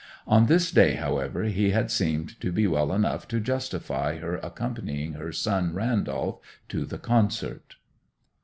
[0.25, 5.13] On this day, however, he had seemed to be well enough to justify her accompanying
[5.13, 6.39] her son Randolph
[6.69, 7.75] to the concert.